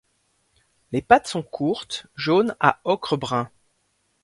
Les 0.91 1.03
pattes 1.03 1.27
sont 1.27 1.43
courtes, 1.43 2.07
jaunes 2.15 2.55
à 2.59 2.79
ocre-brun. 2.85 3.51